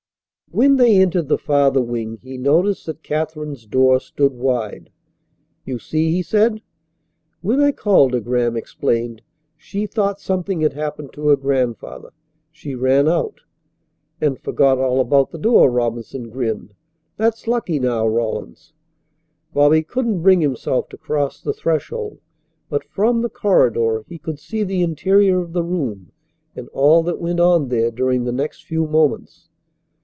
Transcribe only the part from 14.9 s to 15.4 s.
about the